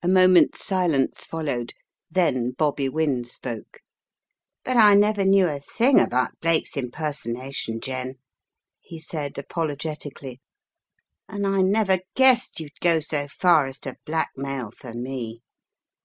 [0.00, 1.72] A moment's silence followed,
[2.08, 3.80] then Bobby Wynne spoke.
[4.64, 8.14] "But I never knew a thing about Blake's imper sonation, Jen,"
[8.80, 10.40] he said, apologetically,
[11.28, 13.66] "and I 302 The Riddle of the Purple Emperor never guessed you'd go so far
[13.66, 15.42] as to blackmail for me!